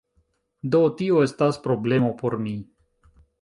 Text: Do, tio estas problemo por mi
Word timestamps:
Do, 0.75 0.79
tio 1.01 1.19
estas 1.27 1.61
problemo 1.67 2.11
por 2.23 2.37
mi 2.47 2.55